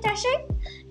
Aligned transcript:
caché? 0.00 0.28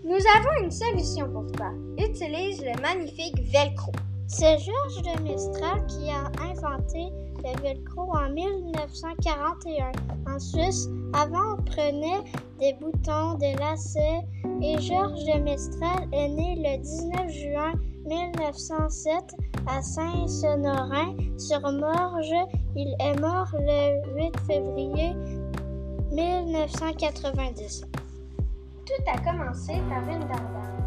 Nous 0.03 0.19
avons 0.35 0.63
une 0.63 0.71
solution 0.71 1.29
pour 1.31 1.51
toi. 1.51 1.71
Utilise 1.97 2.63
le 2.63 2.79
magnifique 2.81 3.39
Velcro. 3.51 3.91
C'est 4.27 4.57
Georges 4.57 5.01
de 5.03 5.21
Mistral 5.21 5.85
qui 5.87 6.09
a 6.09 6.31
inventé 6.43 7.11
le 7.43 7.61
velcro 7.61 8.11
en 8.15 8.29
1941. 8.29 9.91
En 10.27 10.39
Suisse, 10.39 10.89
avant, 11.13 11.57
on 11.57 11.63
prenait 11.63 12.23
des 12.59 12.73
boutons, 12.73 13.35
des 13.35 13.53
lacets 13.55 14.21
et 14.61 14.81
Georges 14.81 15.23
de 15.25 15.39
Mistral 15.39 16.07
est 16.11 16.29
né 16.29 16.55
le 16.57 16.77
19 16.81 17.29
juin 17.29 17.73
1907 18.07 19.35
à 19.67 19.81
Saint-Sonorin 19.81 21.15
sur 21.37 21.61
Morge. 21.61 22.33
Il 22.75 22.95
est 22.99 23.19
mort 23.19 23.49
le 23.53 24.01
8 24.15 24.39
février 24.47 25.15
1990. 26.11 27.85
Tout 28.85 29.11
a 29.11 29.17
commencé 29.17 29.81
par 29.89 30.07
une 30.07 30.25
barbare, 30.25 30.77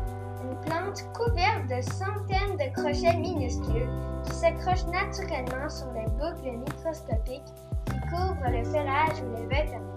une 0.44 0.56
plante 0.60 1.04
couverte 1.14 1.66
de 1.66 1.80
centaines 1.82 2.56
de 2.56 2.72
crochets 2.72 3.16
minuscules 3.16 3.88
qui 4.22 4.32
s'accrochent 4.32 4.86
naturellement 4.86 5.68
sur 5.68 5.90
les 5.94 6.06
boucles 6.12 6.58
microscopiques 6.58 7.52
qui 7.86 8.00
couvrent 8.02 8.50
le 8.50 8.62
pelage 8.70 9.20
ou 9.20 9.36
les 9.36 9.46
vêtements. 9.46 9.92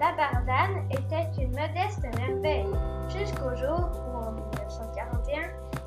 La 0.00 0.12
bardane 0.16 0.88
était 0.90 1.28
une 1.38 1.50
modeste 1.50 2.02
merveille 2.16 2.72
jusqu'au 3.08 3.54
jour 3.56 3.90
où, 3.92 4.16
en 4.16 4.32
1941, 4.32 5.42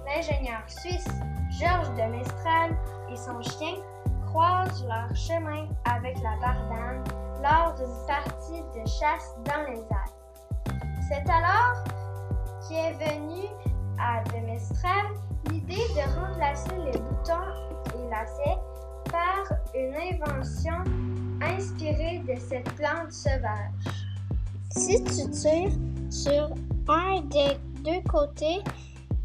l'ingénieur 0.05 0.61
suisse 0.67 1.08
Georges 1.49 1.89
de 1.95 2.17
Mestral 2.17 2.77
et 3.11 3.17
son 3.17 3.41
chien 3.41 3.81
croisent 4.27 4.85
leur 4.88 5.16
chemin 5.16 5.67
avec 5.85 6.17
la 6.21 6.35
bardane 6.39 7.03
lors 7.41 7.73
d'une 7.73 8.05
partie 8.05 8.61
de 8.80 8.88
chasse 8.88 9.35
dans 9.44 9.63
les 9.72 9.80
Alpes. 9.80 10.16
C'est 11.08 11.30
alors 11.30 11.83
qu'est 12.67 12.91
venue 12.94 13.47
à 13.97 14.22
de 14.25 14.45
Mestral 14.45 15.05
l'idée 15.50 15.75
de 15.75 16.19
remplacer 16.19 16.75
les 16.83 17.00
boutons 17.00 17.47
et 17.95 18.09
lacets 18.09 18.59
par 19.09 19.58
une 19.73 19.95
invention 19.95 20.83
inspirée 21.41 22.22
de 22.28 22.38
cette 22.38 22.69
plante 22.75 23.11
sauvage. 23.11 23.72
Si 24.72 25.02
tu 25.05 25.30
tires 25.31 25.72
sur 26.09 26.50
un 26.89 27.22
des 27.22 27.58
deux 27.85 28.02
côtés, 28.09 28.61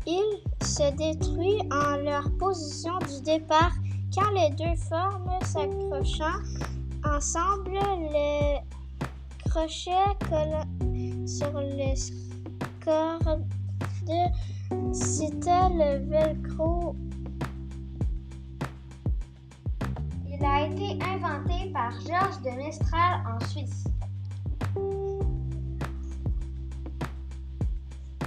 il 0.07 0.41
se 0.65 0.89
détruit 0.97 1.59
en 1.73 1.97
leur 1.97 2.31
position 2.39 2.97
du 3.01 3.23
départ 3.23 3.73
quand 4.15 4.31
les 4.31 4.51
deux 4.51 4.77
formes 4.89 5.31
s'accrochant 5.43 6.39
ensemble, 7.05 7.73
les 8.13 8.61
crochets 9.51 9.91
collent 10.29 10.92
sur 11.39 11.59
les 11.61 11.95
cordes. 12.85 13.45
C'était 14.93 15.69
le 15.71 16.09
velcro. 16.09 16.95
Il 20.29 20.45
a 20.45 20.67
été 20.67 20.99
inventé 21.03 21.71
par 21.73 21.93
Georges 22.01 22.43
de 22.43 22.51
Mestral 22.57 23.23
en 23.27 23.45
Suisse. 23.47 23.85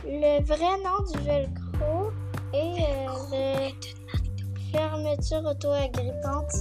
Le 0.08 0.44
vrai 0.44 0.78
nom 0.84 1.04
du 1.12 1.20
velcro 1.26 2.12
est 2.54 2.82
euh, 2.82 3.12
le 3.32 4.72
fermeture 4.72 5.44
auto-agrippante. 5.46 6.54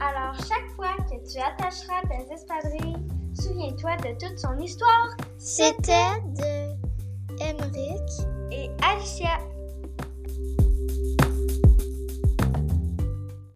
Alors, 0.00 0.34
chaque 0.36 0.68
fois 0.76 0.96
que 1.08 1.30
tu 1.30 1.38
attacheras 1.38 2.02
tes 2.08 2.32
espadrilles, 2.32 3.19
souviens-toi 3.40 3.96
de 3.96 4.18
toute 4.18 4.38
son 4.38 4.58
histoire. 4.58 5.16
C'était 5.38 6.20
de 6.36 7.42
Emmerich 7.42 8.26
Et 8.52 8.70
Alicia 8.82 9.38